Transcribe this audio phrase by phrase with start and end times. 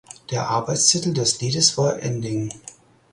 [0.31, 2.51] Der Arbeitstitel des Liedes war "Ending".